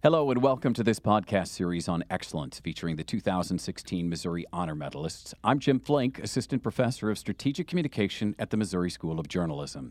[0.00, 5.34] Hello, and welcome to this podcast series on excellence featuring the 2016 Missouri Honor Medalists.
[5.42, 9.90] I'm Jim Flink, Assistant Professor of Strategic Communication at the Missouri School of Journalism.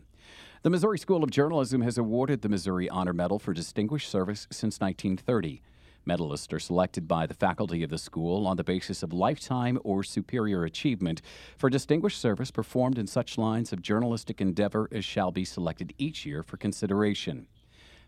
[0.62, 4.80] The Missouri School of Journalism has awarded the Missouri Honor Medal for Distinguished Service since
[4.80, 5.60] 1930.
[6.08, 10.02] Medalists are selected by the faculty of the school on the basis of lifetime or
[10.02, 11.20] superior achievement
[11.58, 16.24] for distinguished service performed in such lines of journalistic endeavor as shall be selected each
[16.24, 17.46] year for consideration.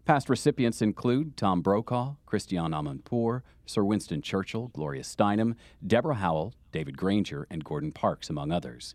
[0.05, 5.55] Past recipients include Tom Brokaw, Christiane Amanpour, Sir Winston Churchill, Gloria Steinem,
[5.87, 8.95] Deborah Howell, David Granger, and Gordon Parks, among others.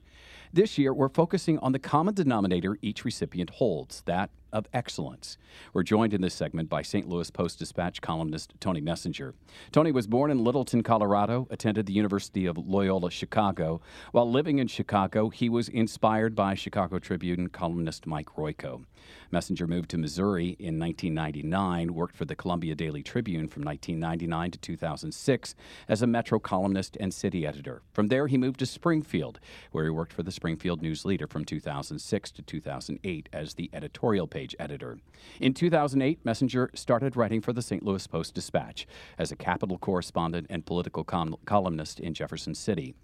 [0.52, 5.38] This year, we're focusing on the common denominator each recipient holds that of excellence.
[5.74, 7.10] We're joined in this segment by St.
[7.10, 9.36] Louis Post Dispatch columnist Tony Messenger.
[9.74, 13.82] Tony was born in Littleton, Colorado, attended the University of Loyola Chicago.
[14.14, 18.86] While living in Chicago, he was inspired by Chicago Tribune columnist Mike Royko.
[19.30, 24.60] Messenger moved to Missouri in 1999, worked for the Columbia Daily Tribune from 1999 to
[24.66, 25.56] 2006
[25.88, 27.82] as a Metro columnist and city editor.
[27.94, 29.40] From there, he moved to Springfield,
[29.72, 34.28] where he worked for the Springfield News Leader from 2006 to 2008 as the editorial
[34.28, 34.98] page editor.
[35.40, 37.84] In 2008, Messenger started writing for the St.
[37.84, 42.96] Louis Post Dispatch as a capital correspondent and political com- columnist in Jefferson City.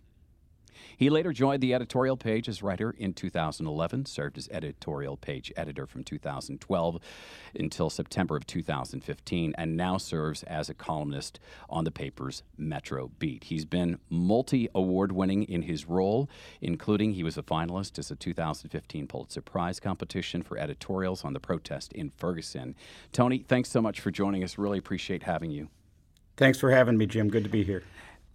[0.97, 5.85] He later joined the editorial page as writer in 2011, served as editorial page editor
[5.85, 6.99] from 2012
[7.55, 13.45] until September of 2015, and now serves as a columnist on the paper's Metro Beat.
[13.45, 16.29] He's been multi award winning in his role,
[16.61, 21.39] including he was a finalist as a 2015 Pulitzer Prize competition for editorials on the
[21.39, 22.75] protest in Ferguson.
[23.11, 24.57] Tony, thanks so much for joining us.
[24.57, 25.69] Really appreciate having you.
[26.37, 27.29] Thanks for having me, Jim.
[27.29, 27.83] Good to be here.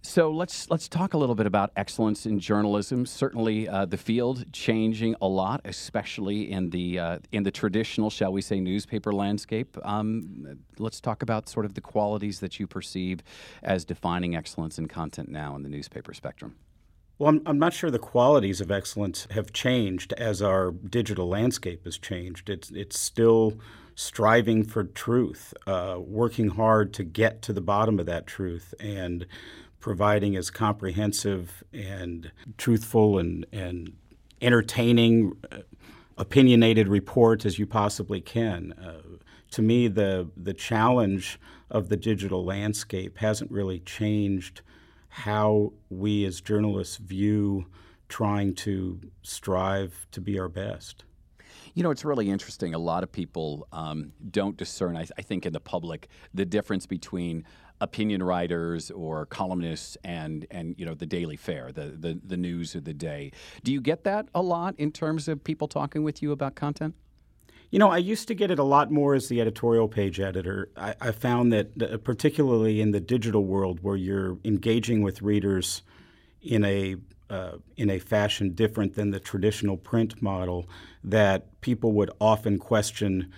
[0.01, 3.05] So let's let's talk a little bit about excellence in journalism.
[3.05, 8.31] Certainly, uh, the field changing a lot, especially in the uh, in the traditional, shall
[8.31, 9.77] we say, newspaper landscape.
[9.83, 13.21] Um, let's talk about sort of the qualities that you perceive
[13.63, 16.55] as defining excellence in content now in the newspaper spectrum.
[17.19, 21.83] Well, I'm, I'm not sure the qualities of excellence have changed as our digital landscape
[21.85, 22.49] has changed.
[22.49, 23.55] It's it's still
[23.95, 29.25] striving for truth, uh, working hard to get to the bottom of that truth, and
[29.87, 33.93] providing as comprehensive and truthful and, and
[34.41, 35.59] entertaining, uh,
[36.17, 38.73] opinionated report as you possibly can.
[38.73, 38.99] Uh,
[39.49, 41.39] to me, the, the challenge
[41.71, 44.59] of the digital landscape hasn't really changed
[45.07, 47.65] how we as journalists view
[48.09, 51.05] trying to strive to be our best.
[51.73, 52.73] You know, it's really interesting.
[52.73, 56.85] A lot of people um, don't discern, I, I, think, in the public, the difference
[56.85, 57.45] between
[57.79, 62.75] opinion writers or columnists and and you know the daily fare, the, the the news
[62.75, 63.31] of the day.
[63.63, 66.95] Do you get that a lot in terms of people talking with you about content?
[67.69, 70.69] You know, I used to get it a lot more as the editorial page editor.
[70.77, 75.83] I, I found that, particularly in the digital world, where you're engaging with readers
[76.41, 76.95] in a
[77.29, 80.69] uh, in a fashion different than the traditional print model,
[81.03, 83.31] that people would often question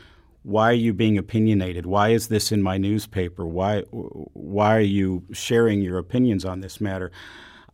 [0.44, 1.86] why are you being opinionated?
[1.86, 3.46] Why is this in my newspaper?
[3.46, 7.12] Why why are you sharing your opinions on this matter?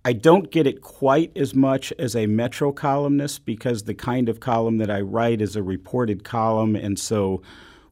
[0.03, 4.39] I don't get it quite as much as a Metro columnist because the kind of
[4.39, 7.41] column that I write is a reported column, and so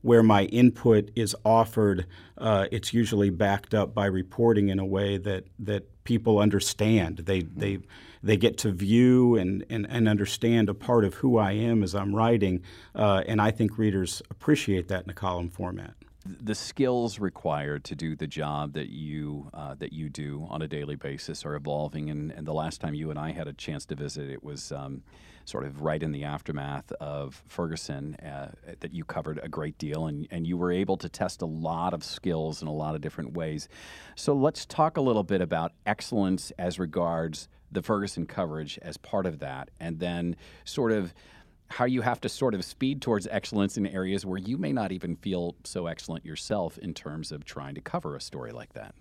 [0.02, 2.06] where my input is offered,
[2.38, 7.18] uh, it's usually backed up by reporting in a way that that people understand.
[7.20, 7.80] They they
[8.24, 11.94] they get to view and, and, and understand a part of who I am as
[11.94, 12.62] I'm writing,
[12.96, 15.96] uh, and I think readers appreciate that in a column format
[16.26, 20.68] the skills required to do the job that you uh, that you do on a
[20.68, 22.10] daily basis are evolving.
[22.10, 24.72] And, and, the last time you and I had a chance to visit, it was
[24.72, 25.04] um,
[25.46, 30.08] sort of right in the aftermath of Ferguson uh, that you covered a great deal,
[30.08, 33.02] and, and you were able to test a lot of skills in a lot of
[33.02, 33.68] different ways.
[34.16, 39.26] So let's talk a little bit about excellence as regards the Ferguson coverage as part
[39.26, 40.36] of that, and then
[40.66, 41.14] sort of
[41.70, 44.92] how you have to sort of speed towards excellence in areas where you may not
[44.92, 48.94] even feel so excellent yourself in terms of trying to cover a story like that.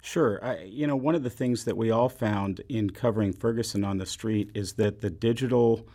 [0.00, 0.42] Sure.
[0.42, 3.98] I, you know, one of the things that we all found in covering Ferguson on
[3.98, 5.86] the street is that the digital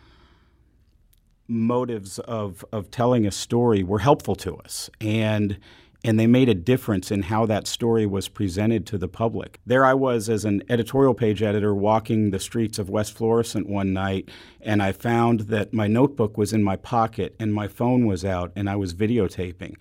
[1.48, 4.90] motives of, of telling a story were helpful to us.
[5.00, 5.58] And
[6.04, 9.58] and they made a difference in how that story was presented to the public.
[9.64, 13.94] There I was as an editorial page editor walking the streets of West Florissant one
[13.94, 14.28] night,
[14.60, 18.52] and I found that my notebook was in my pocket and my phone was out,
[18.54, 19.76] and I was videotaping.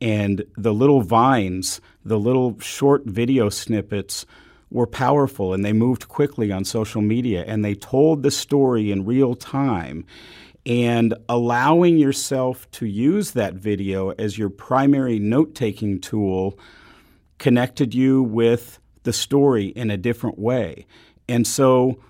[0.00, 4.24] And the little vines, the little short video snippets,
[4.70, 9.04] were powerful and they moved quickly on social media and they told the story in
[9.04, 10.04] real time
[10.66, 16.58] and allowing yourself to use that video as your primary note taking tool
[17.38, 20.84] connected you with the story in a different way.
[21.28, 22.00] And so,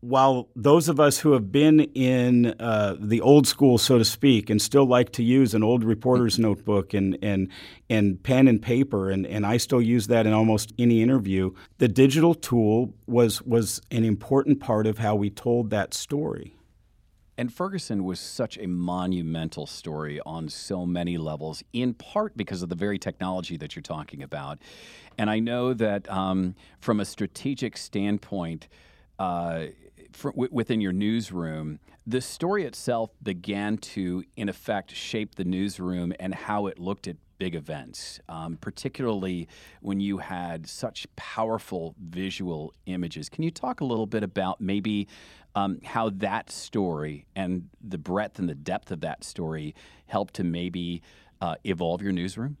[0.00, 4.50] while those of us who have been in uh, the old school, so to speak,
[4.50, 7.48] and still like to use an old reporter's notebook and, and,
[7.88, 11.88] and pen and paper, and, and I still use that in almost any interview, the
[11.88, 16.54] digital tool was, was an important part of how we told that story.
[17.36, 22.68] And Ferguson was such a monumental story on so many levels, in part because of
[22.68, 24.58] the very technology that you're talking about.
[25.18, 28.68] And I know that um, from a strategic standpoint,
[29.18, 29.66] uh,
[30.12, 36.12] for, w- within your newsroom, the story itself began to, in effect, shape the newsroom
[36.20, 39.48] and how it looked at big events, um, particularly
[39.80, 43.28] when you had such powerful visual images.
[43.28, 45.08] Can you talk a little bit about maybe
[45.54, 49.74] um, how that story and the breadth and the depth of that story
[50.06, 51.02] helped to maybe
[51.40, 52.56] uh, evolve your newsroom?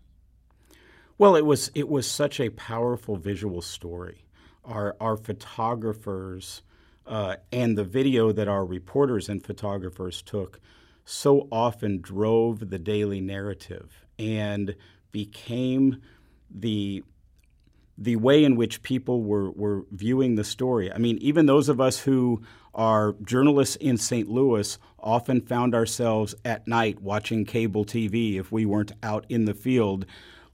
[1.16, 4.24] Well, it was it was such a powerful visual story.
[4.64, 6.62] Our our photographers
[7.06, 10.60] uh, and the video that our reporters and photographers took
[11.04, 14.74] so often drove the daily narrative and
[15.12, 16.00] became
[16.50, 17.04] the
[17.96, 20.92] the way in which people were, were viewing the story.
[20.92, 22.42] I mean, even those of us who
[22.74, 24.28] are journalists in St.
[24.28, 29.54] Louis often found ourselves at night watching cable TV if we weren't out in the
[29.54, 30.06] field,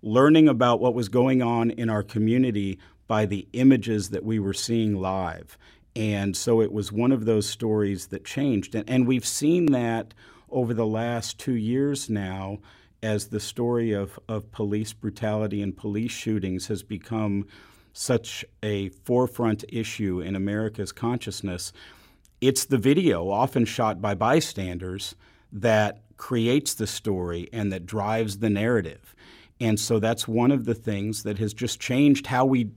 [0.03, 4.55] learning about what was going on in our community by the images that we were
[4.55, 5.57] seeing live.
[5.97, 8.75] And so it was one of those stories that changed.
[8.75, 10.15] And, and we've seen that
[10.51, 12.59] over the last two years now
[13.03, 17.47] as the story of, of police brutality and police shootings has become
[17.93, 21.73] such a forefront issue in America's consciousness.
[22.41, 25.15] It's the video, often shot by bystanders,
[25.53, 29.15] that creates the story and that drives the narrative.
[29.59, 32.71] And so that's one of the things that has just changed how we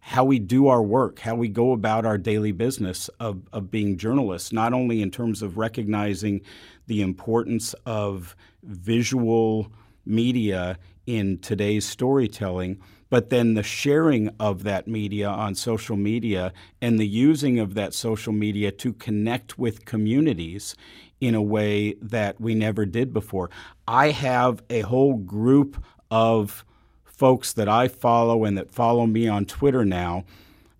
[0.00, 3.98] how we do our work, how we go about our daily business of, of being
[3.98, 6.40] journalists, not only in terms of recognizing
[6.88, 9.70] the importance of visual
[10.04, 12.78] media in today's storytelling,
[13.10, 16.52] but then the sharing of that media on social media
[16.82, 20.74] and the using of that social media to connect with communities
[21.20, 23.50] in a way that we never did before.
[23.86, 26.64] I have a whole group of
[27.04, 30.24] folks that I follow and that follow me on Twitter now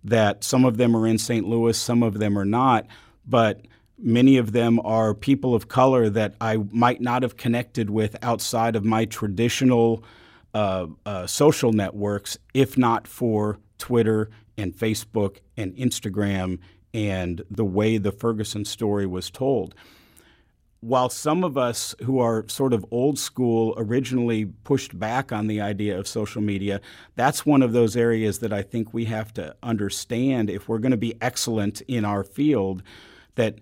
[0.03, 1.45] that some of them are in St.
[1.45, 2.87] Louis, some of them are not,
[3.27, 3.61] but
[4.01, 8.75] many of them are people of color that I might not have connected with outside
[8.75, 10.03] of my traditional
[10.53, 16.59] uh, uh, social networks, if not for Twitter and Facebook and Instagram
[16.93, 19.75] and the way the Ferguson story was told.
[20.81, 25.59] While some of us who are sort of old school originally pushed back on the
[25.59, 26.79] idea of social media,
[27.15, 30.91] that's one of those areas that I think we have to understand if we're going
[30.91, 32.81] to be excellent in our field
[33.35, 33.55] that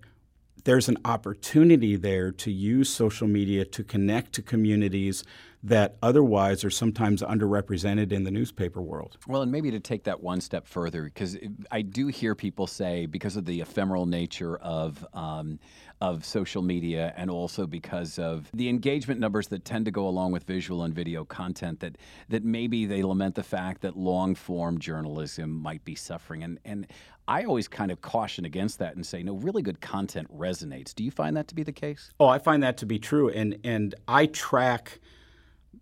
[0.67, 5.23] there's an opportunity there to use social media to connect to communities
[5.67, 9.17] that otherwise are sometimes underrepresented in the newspaper world.
[9.27, 11.37] Well, and maybe to take that one step further, because
[11.69, 15.59] I do hear people say, because of the ephemeral nature of um,
[15.99, 20.31] of social media, and also because of the engagement numbers that tend to go along
[20.31, 21.97] with visual and video content, that
[22.29, 26.43] that maybe they lament the fact that long form journalism might be suffering.
[26.43, 26.87] And and
[27.27, 30.95] I always kind of caution against that and say, no, really good content resonates.
[30.95, 32.09] Do you find that to be the case?
[32.21, 35.01] Oh, I find that to be true, and and I track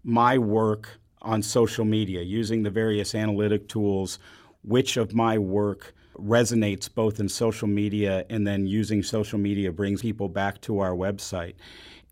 [0.05, 4.19] my work on social media using the various analytic tools,
[4.63, 10.01] which of my work resonates both in social media and then using social media brings
[10.01, 11.55] people back to our website.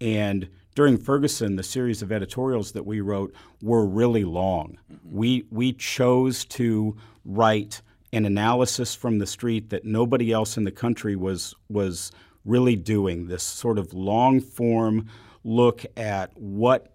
[0.01, 4.79] And during Ferguson, the series of editorials that we wrote were really long.
[4.91, 5.15] Mm-hmm.
[5.15, 7.81] We, we chose to write
[8.11, 12.11] an analysis from the street that nobody else in the country was, was
[12.43, 15.07] really doing this sort of long form
[15.43, 16.92] look at what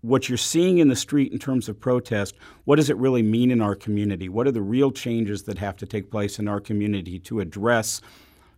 [0.00, 3.50] what you're seeing in the street in terms of protest, what does it really mean
[3.50, 4.28] in our community?
[4.28, 8.00] What are the real changes that have to take place in our community to address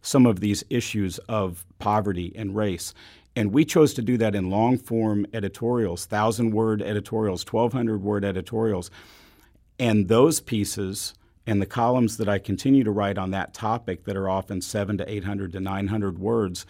[0.03, 2.95] some of these issues of poverty and race?
[3.37, 8.25] And we chose to do that in long form editorials, 1,000 word editorials, 1,200 word
[8.25, 8.91] editorials.
[9.79, 11.15] And those pieces
[11.47, 14.99] and the columns that I continue to write on that topic, that are often seven
[14.99, 16.67] to 800 to 900 words,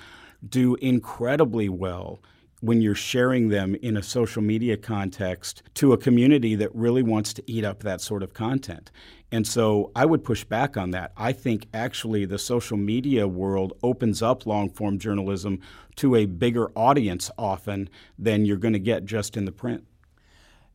[0.48, 2.20] do incredibly well
[2.60, 7.32] when you're sharing them in a social media context to a community that really wants
[7.32, 8.90] to eat up that sort of content.
[9.32, 11.12] And so I would push back on that.
[11.16, 15.60] I think actually the social media world opens up long form journalism
[15.96, 17.88] to a bigger audience often
[18.18, 19.84] than you're going to get just in the print.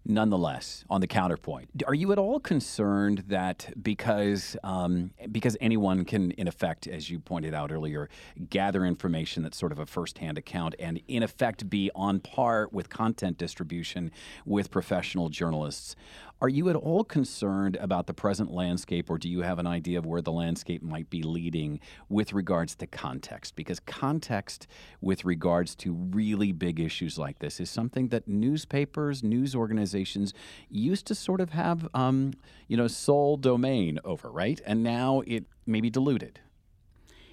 [0.07, 6.29] Nonetheless, on the counterpoint, are you at all concerned that because um, because anyone can,
[6.31, 8.07] in effect, as you pointed out earlier,
[8.51, 12.87] gather information that's sort of a first-hand account and in effect be on par with
[12.87, 14.11] content distribution
[14.45, 15.95] with professional journalists?
[16.41, 19.97] Are you at all concerned about the present landscape, or do you have an idea
[19.97, 23.55] of where the landscape might be leading with regards to context?
[23.55, 24.67] Because context
[24.99, 30.33] with regards to really big issues like this is something that newspapers, news organizations
[30.69, 32.33] used to sort of have, um,
[32.67, 34.59] you know, sole domain over, right?
[34.65, 36.41] And now it may be diluted.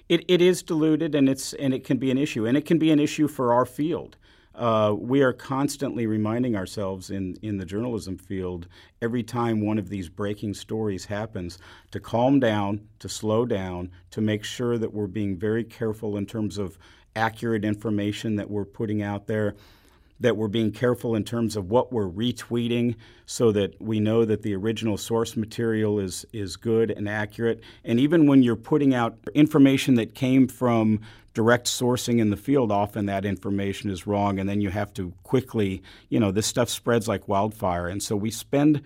[0.07, 2.77] It, it is diluted, and it's and it can be an issue, and it can
[2.77, 4.17] be an issue for our field.
[4.55, 8.67] Uh, we are constantly reminding ourselves in, in the journalism field
[9.01, 11.57] every time one of these breaking stories happens
[11.91, 16.25] to calm down, to slow down, to make sure that we're being very careful in
[16.25, 16.77] terms of
[17.15, 19.55] accurate information that we're putting out there
[20.19, 22.95] that we're being careful in terms of what we're retweeting
[23.25, 27.61] so that we know that the original source material is, is good and accurate.
[27.83, 31.01] And even when you're putting out information that came from
[31.33, 34.39] direct sourcing in the field, often that information is wrong.
[34.39, 37.87] And then you have to quickly, you know, this stuff spreads like wildfire.
[37.87, 38.81] And so we spend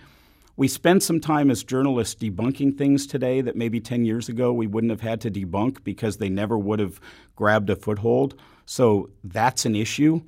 [0.55, 4.65] we spend some time as journalists debunking things today that maybe 10 years ago we
[4.65, 6.99] wouldn't have had to debunk because they never would have
[7.35, 8.33] grabbed a foothold.
[8.65, 10.21] So that's an issue.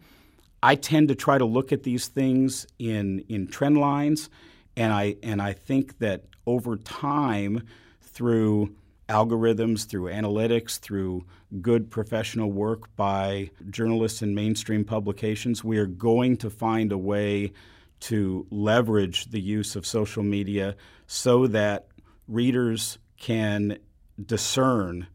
[0.62, 4.30] I tend to try to look at these things in in trend lines,
[4.76, 7.64] and I and I think that over time,
[8.02, 8.76] through
[9.10, 11.26] algorithms, through analytics, through
[11.62, 17.52] good professional work by journalists in mainstream publications, we are going to find a way
[18.00, 20.76] to leverage the use of social media
[21.08, 21.88] so that
[22.28, 23.78] readers can
[24.26, 25.08] discern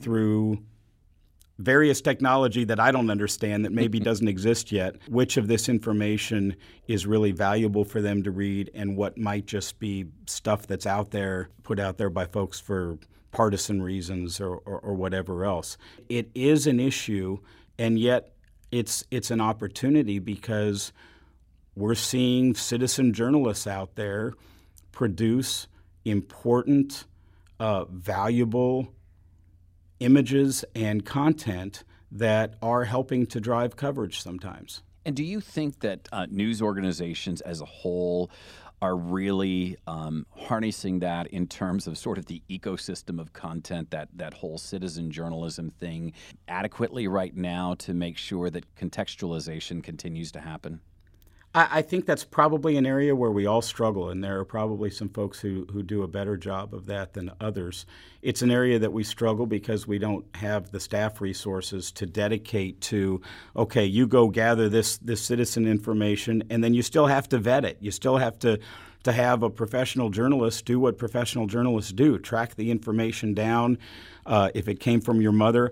[0.00, 0.58] through
[1.58, 6.54] various technology that I don't understand that maybe doesn't exist yet, which of this information
[6.86, 11.10] is really valuable for them to read and what might just be stuff that's out
[11.10, 12.98] there, put out there by folks for
[13.30, 15.76] partisan reasons or, or, or whatever else.
[16.08, 17.38] It is an issue,
[17.78, 18.32] and yet
[18.70, 20.92] it's, it's an opportunity because
[21.74, 24.34] we're seeing citizen journalists out there
[24.92, 25.68] produce
[26.04, 27.04] important,
[27.60, 28.92] uh, valuable,
[30.00, 34.82] images and content that are helping to drive coverage sometimes.
[35.04, 38.30] And do you think that uh, news organizations as a whole
[38.80, 44.08] are really um, harnessing that in terms of sort of the ecosystem of content, that,
[44.14, 46.12] that whole citizen journalism thing,
[46.46, 50.80] adequately right now to make sure that contextualization continues to happen?
[51.58, 54.90] I, I, think that's probably an area where we all struggle, and there are probably
[54.90, 57.84] some folks who, who do a better job of that than others.
[58.22, 62.80] It's an area that we struggle because we don't have the staff resources to dedicate
[62.82, 63.20] to,
[63.56, 67.64] okay, you go gather this, this citizen information, and then you still have to vet
[67.64, 67.78] it.
[67.80, 68.60] You still have to
[69.04, 73.78] to have a professional journalist do what professional journalists do track the information down.
[74.26, 75.70] Uh, if it came from your mother,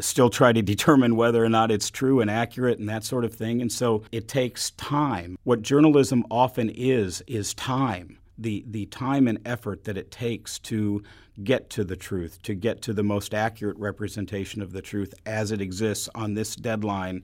[0.00, 3.34] still try to determine whether or not it's true and accurate and that sort of
[3.34, 3.60] thing.
[3.60, 5.36] And so it takes time.
[5.44, 8.18] What journalism often is, is time.
[8.38, 11.02] The, the time and effort that it takes to
[11.44, 15.52] get to the truth, to get to the most accurate representation of the truth as
[15.52, 17.22] it exists on this deadline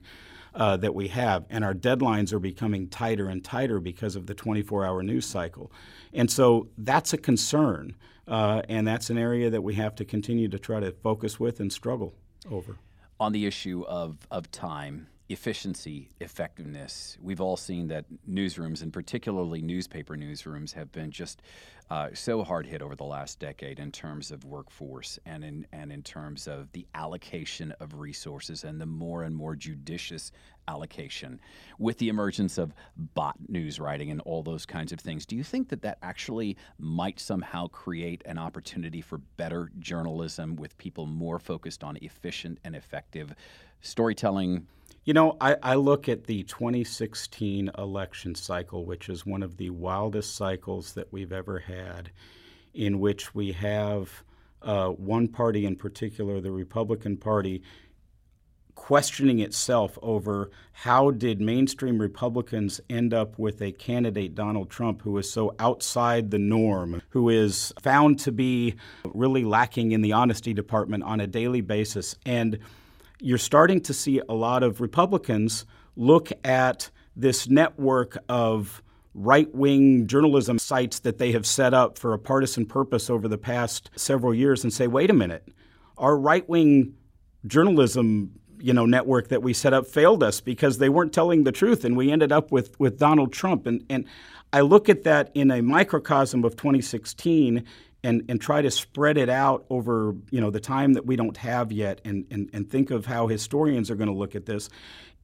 [0.53, 1.45] uh, that we have.
[1.49, 5.71] And our deadlines are becoming tighter and tighter because of the 24 hour news cycle.
[6.13, 7.95] And so that's a concern.
[8.27, 11.59] Uh, and that's an area that we have to continue to try to focus with
[11.59, 12.13] and struggle
[12.51, 12.77] over.
[13.19, 19.61] On the issue of, of time, efficiency, effectiveness, we've all seen that newsrooms, and particularly
[19.61, 21.41] newspaper newsrooms, have been just
[21.89, 25.91] uh, so hard hit over the last decade in terms of workforce and in and
[25.91, 30.31] in terms of the allocation of resources and the more and more judicious
[30.67, 31.39] allocation
[31.79, 32.73] with the emergence of
[33.13, 35.25] bot news writing and all those kinds of things.
[35.25, 40.77] Do you think that that actually might somehow create an opportunity for better journalism with
[40.77, 43.33] people more focused on efficient and effective
[43.81, 44.67] storytelling?
[45.07, 49.69] You know, I, I, look at the 2016 election cycle, which is one of the
[49.69, 52.11] wildest cycles that we've ever had,
[52.73, 54.11] in which we have
[54.61, 57.63] uh, one party in particular, the Republican Party,
[58.75, 65.17] questioning itself over how did mainstream Republicans end up with a candidate, Donald Trump, who
[65.17, 68.75] is so outside the norm, who is found to be
[69.13, 72.17] really lacking in the honesty department on a daily basis.
[72.25, 72.59] And
[73.19, 78.81] you're starting to see a lot of Republicans look at this network of
[79.13, 83.37] right wing journalism sites that they have set up for a partisan purpose over the
[83.37, 85.47] past several years and say, wait a minute,
[85.97, 86.93] our right wing
[87.45, 91.51] journalism you know network that we set up failed us because they weren't telling the
[91.51, 93.67] truth and we ended up with with Donald Trump.
[93.67, 94.05] And and
[94.53, 97.65] I look at that in a microcosm of 2016
[98.07, 101.35] and, and try to spread it out over you know the time that we don't
[101.35, 104.69] have yet and, and, and think of how historians are going to look at this.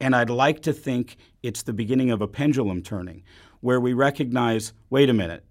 [0.02, 3.24] And I'd like to think it's the beginning of a pendulum turning
[3.62, 5.46] where we recognize wait a minute,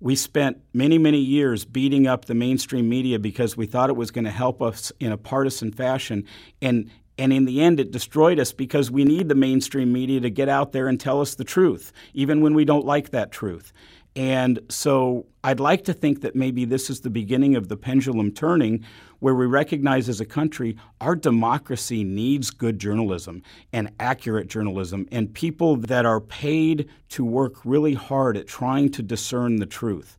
[0.00, 4.10] we spent many, many years beating up the mainstream media because we thought it was
[4.10, 6.24] going to help us in a partisan fashion.
[6.60, 10.30] And, and in the end, it destroyed us because we need the mainstream media to
[10.30, 13.72] get out there and tell us the truth, even when we don't like that truth.
[14.16, 18.32] And so I'd like to think that maybe this is the beginning of the pendulum
[18.32, 18.82] turning
[19.18, 23.42] where we recognize as a country our democracy needs good journalism
[23.74, 29.02] and accurate journalism and people that are paid to work really hard at trying to
[29.02, 30.16] discern the truth.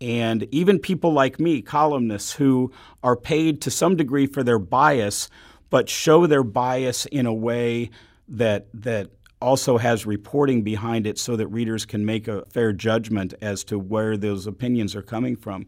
[0.00, 2.70] And even people like me, columnists, who
[3.02, 5.28] are paid to some degree for their bias,
[5.70, 7.90] but show their bias in a way
[8.28, 13.34] that that also has reporting behind it so that readers can make a fair judgment
[13.40, 15.66] as to where those opinions are coming from.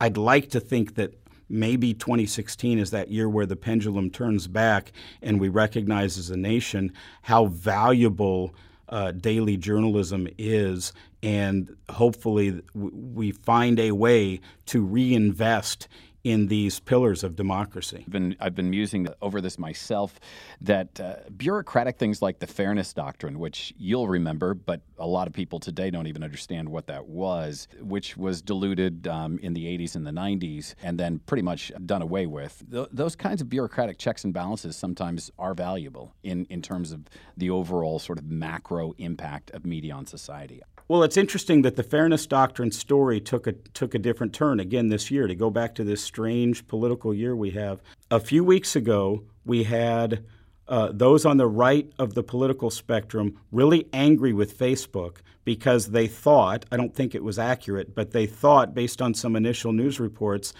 [0.00, 1.14] I'd like to think that
[1.48, 6.36] maybe 2016 is that year where the pendulum turns back and we recognize as a
[6.36, 8.54] nation how valuable
[8.88, 15.88] uh, daily journalism is, and hopefully we find a way to reinvest
[16.28, 18.04] in these pillars of democracy.
[18.06, 20.20] I've been, I've been musing over this myself
[20.60, 25.32] that uh, bureaucratic things like the Fairness Doctrine, which you'll remember, but a lot of
[25.32, 29.96] people today don't even understand what that was, which was diluted um, in the 80s
[29.96, 32.62] and the 90s and then pretty much done away with.
[32.70, 37.06] Th- those kinds of bureaucratic checks and balances sometimes are valuable in, in terms of
[37.38, 40.60] the overall sort of macro impact of media on society.
[40.88, 44.88] Well, it's interesting that the fairness doctrine story took a took a different turn again
[44.88, 45.26] this year.
[45.26, 49.64] To go back to this strange political year we have, a few weeks ago we
[49.64, 50.24] had
[50.66, 56.06] uh, those on the right of the political spectrum really angry with Facebook because they
[56.06, 60.00] thought I don't think it was accurate, but they thought based on some initial news
[60.00, 60.54] reports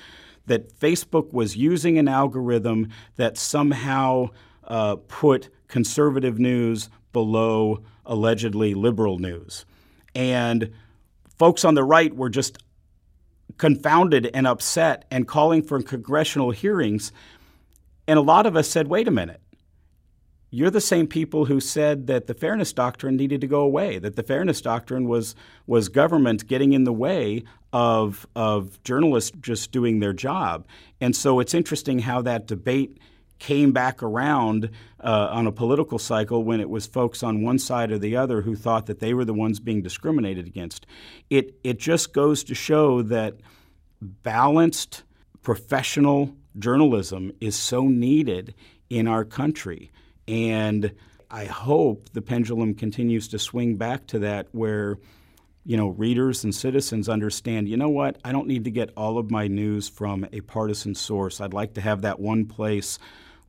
[0.45, 4.29] that Facebook was using an algorithm that somehow
[4.65, 9.65] uh, put conservative news below allegedly liberal news.
[10.19, 10.73] And
[11.39, 12.59] folks on the right were just
[13.57, 17.13] confounded and upset and calling for congressional hearings.
[18.09, 19.41] And a lot of us said, wait a minute.
[20.51, 24.17] You're the same people who said that the fairness doctrine needed to go away, that
[24.17, 25.37] the fairness doctrine was,
[25.69, 30.67] was government getting in the way of, of journalists just doing their job.
[31.01, 32.99] And so it's interesting how that debate
[33.39, 34.71] came back around
[35.01, 38.43] uh, on a political cycle when it was folks on one side or the other
[38.43, 40.87] who thought that they were the ones being discriminated against.
[41.31, 43.37] It, it just goes to show that
[44.01, 45.05] balanced
[45.43, 48.55] professional journalism is so needed
[48.91, 49.91] in our country.
[50.27, 50.95] And
[51.31, 54.99] I hope the pendulum continues to swing back to that where
[55.69, 59.19] you know, readers and citizens understand, you know what, I don't need to get all
[59.19, 61.43] of my news from a partisan source.
[61.43, 62.99] I'd like to have that one place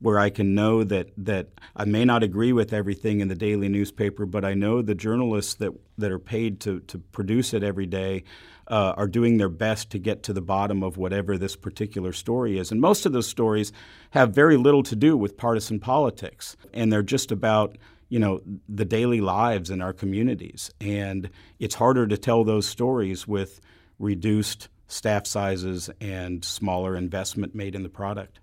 [0.02, 3.68] where I can know that that I may not agree with everything in the daily
[3.68, 7.86] newspaper, but I know the journalists that that are paid to to produce it every
[7.86, 8.24] day
[8.68, 12.58] uh, are doing their best to get to the bottom of whatever this particular story
[12.58, 12.72] is.
[12.72, 13.72] And most of those stories
[14.12, 18.86] have very little to do with partisan politics, and they're just about you know the
[18.86, 20.72] daily lives in our communities.
[20.80, 23.60] And it's harder to tell those stories with
[24.00, 28.40] reduced staff sizes and smaller investment made in the product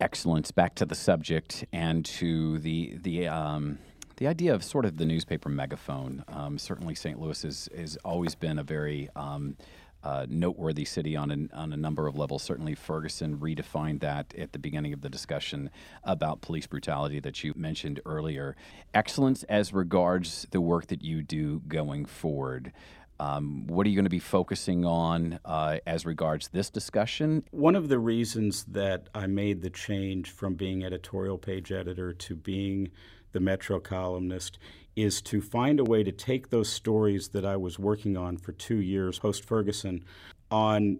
[0.00, 3.78] excellence back to the subject and to the the um,
[4.16, 6.24] the idea of sort of the newspaper megaphone.
[6.28, 7.20] Um, certainly, St.
[7.20, 9.56] Louis has, has always been a very um,
[10.04, 12.42] uh, noteworthy city on on a number of levels.
[12.42, 15.70] Certainly, Ferguson redefined that at the beginning of the discussion
[16.04, 18.54] about police brutality that you mentioned earlier.
[18.92, 22.72] Excellence as regards the work that you do going forward.
[23.20, 27.44] Um, what are you going to be focusing on uh, as regards this discussion?
[27.50, 32.34] One of the reasons that I made the change from being editorial page editor to
[32.34, 32.90] being
[33.32, 34.58] the Metro columnist
[34.96, 38.52] is to find a way to take those stories that I was working on for
[38.52, 40.04] two years post Ferguson
[40.50, 40.98] on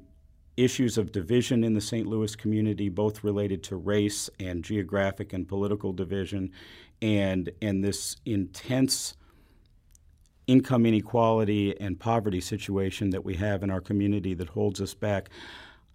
[0.56, 2.06] issues of division in the St.
[2.06, 6.52] Louis community, both related to race and geographic and political division,
[7.02, 9.14] and, and this intense
[10.46, 15.30] income inequality and poverty situation that we have in our community that holds us back.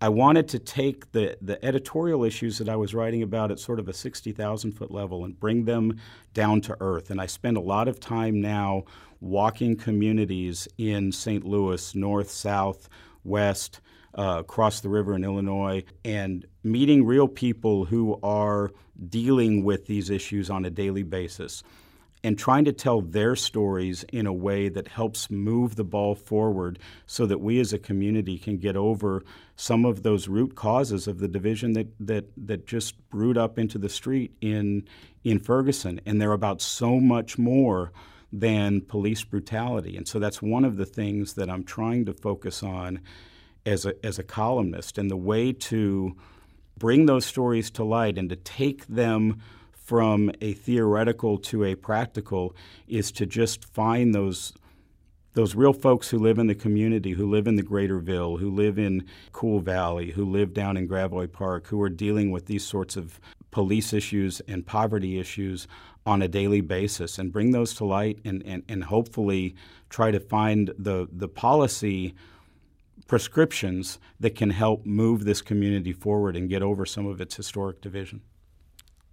[0.01, 3.79] I wanted to take the, the editorial issues that I was writing about at sort
[3.79, 5.99] of a 60,000 foot level and bring them
[6.33, 7.09] down to earth.
[7.09, 8.85] And I spend a lot of time now
[9.19, 11.43] walking communities in St.
[11.43, 12.87] Louis, north, south,
[13.25, 13.81] west,
[14.17, 18.71] uh, across the river in Illinois, and meeting real people who are
[19.09, 21.63] dealing with these issues on a daily basis
[22.23, 26.77] and trying to tell their stories in a way that helps move the ball forward
[27.05, 29.23] so that we as a community can get over
[29.55, 33.77] some of those root causes of the division that, that, that just brewed up into
[33.77, 34.85] the street in,
[35.23, 36.01] in Ferguson.
[36.05, 37.93] And they're about so much more
[38.31, 39.95] than police brutality.
[39.95, 42.99] And so that's one of the things that I'm trying to focus on
[43.65, 44.97] as a, as a columnist.
[44.97, 46.15] And the way to
[46.77, 49.41] bring those stories to light and to take them
[49.89, 52.55] from a theoretical to a practical
[52.87, 54.53] is to just find those
[55.33, 58.51] those real folks who live in the community, who live in the Greater Ville, who
[58.51, 62.63] live in Cool Valley, who live down in Gravois Park, who are dealing with these
[62.63, 65.67] sorts of police issues and poverty issues
[66.05, 69.55] on a daily basis and bring those to light and, and, and hopefully
[69.89, 72.13] try to find the, the policy
[73.07, 77.81] prescriptions that can help move this community forward and get over some of its historic
[77.81, 78.21] division.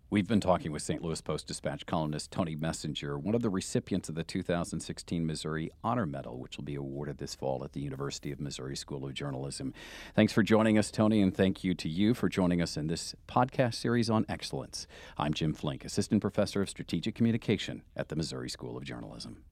[0.08, 1.02] We've been talking with St.
[1.02, 6.06] Louis Post Dispatch columnist Tony Messenger, one of the recipients of the 2016 Missouri Honor
[6.06, 9.74] Medal, which will be awarded this fall at the University of Missouri School of Journalism.
[10.14, 13.16] Thanks for joining us, Tony, and thank you to you for joining us in this
[13.26, 14.86] podcast series on excellence.
[15.18, 19.42] I'm Jim Flink, Assistant Professor of Strategic Communication at the Missouri School of Journalism.